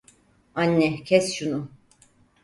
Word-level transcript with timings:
Anne, 0.55 1.03
kes 1.03 1.33
şunu. 1.33 1.69